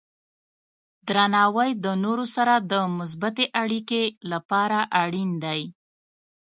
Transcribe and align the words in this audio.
درناوی 1.07 1.69
د 1.83 1.85
نورو 2.03 2.25
سره 2.35 2.53
د 2.71 2.73
مثبتې 2.97 3.45
اړیکې 3.61 4.03
لپاره 4.31 4.79
اړین 5.03 5.29
دی. 5.45 5.61